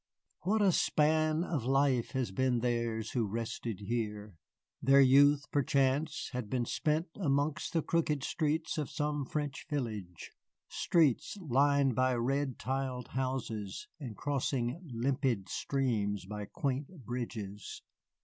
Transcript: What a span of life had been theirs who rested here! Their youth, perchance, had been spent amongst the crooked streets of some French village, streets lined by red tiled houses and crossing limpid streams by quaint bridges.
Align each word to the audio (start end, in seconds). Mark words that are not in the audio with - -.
What 0.39 0.63
a 0.63 0.71
span 0.71 1.43
of 1.43 1.63
life 1.63 2.13
had 2.13 2.33
been 2.33 2.61
theirs 2.61 3.11
who 3.11 3.27
rested 3.27 3.81
here! 3.81 4.33
Their 4.81 4.99
youth, 4.99 5.43
perchance, 5.51 6.31
had 6.33 6.49
been 6.49 6.65
spent 6.65 7.09
amongst 7.17 7.73
the 7.73 7.83
crooked 7.83 8.23
streets 8.23 8.79
of 8.79 8.89
some 8.89 9.25
French 9.25 9.67
village, 9.69 10.31
streets 10.67 11.37
lined 11.39 11.93
by 11.93 12.15
red 12.15 12.57
tiled 12.57 13.09
houses 13.09 13.87
and 13.99 14.17
crossing 14.17 14.81
limpid 14.91 15.47
streams 15.49 16.25
by 16.25 16.45
quaint 16.45 17.05
bridges. 17.05 17.83